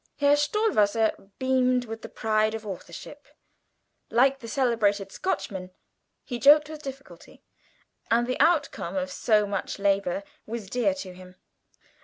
[0.17, 3.27] Herr Stohwasser beamed with the pride of authorship.
[4.09, 5.69] Like the celebrated Scotchman,
[6.25, 7.41] he "jocked wi' deeficulty,"
[8.09, 11.35] and the outcome of so much labour was dear to him.